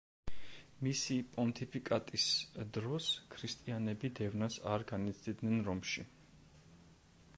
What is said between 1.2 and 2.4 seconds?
პონტიფიკატის